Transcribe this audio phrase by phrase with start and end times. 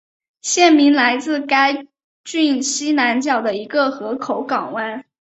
[0.41, 1.85] 县名来自该
[2.23, 5.05] 郡西南角的一个河口港湾。